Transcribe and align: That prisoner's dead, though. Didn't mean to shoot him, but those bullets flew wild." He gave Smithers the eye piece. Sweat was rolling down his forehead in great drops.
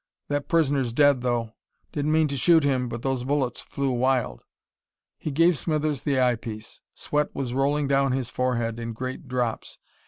That 0.29 0.47
prisoner's 0.47 0.93
dead, 0.93 1.21
though. 1.21 1.51
Didn't 1.91 2.11
mean 2.11 2.27
to 2.29 2.35
shoot 2.35 2.63
him, 2.63 2.89
but 2.89 3.03
those 3.03 3.23
bullets 3.23 3.61
flew 3.61 3.91
wild." 3.91 4.43
He 5.19 5.29
gave 5.29 5.59
Smithers 5.59 6.01
the 6.01 6.19
eye 6.19 6.37
piece. 6.37 6.81
Sweat 6.95 7.35
was 7.35 7.53
rolling 7.53 7.87
down 7.87 8.11
his 8.11 8.31
forehead 8.31 8.79
in 8.79 8.93
great 8.93 9.27
drops. 9.27 9.77